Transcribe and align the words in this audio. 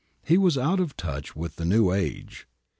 He 0.23 0.35
was 0.35 0.57
out 0.57 0.79
of 0.79 0.97
touch 0.97 1.35
with 1.35 1.57
the 1.57 1.63
new 1.65 1.91
age. 1.91 2.47